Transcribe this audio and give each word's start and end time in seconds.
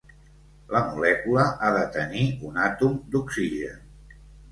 La 0.75 0.79
molècula 0.93 1.43
ha 1.65 1.69
de 1.75 1.83
tenir 1.97 2.23
un 2.47 2.57
àtom 2.69 2.97
d'oxigen. 3.13 3.85